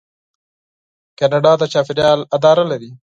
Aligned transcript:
کاناډا 1.19 1.53
د 1.59 1.63
چاپیریال 1.73 2.19
اداره 2.35 2.63
لري. 2.71 2.91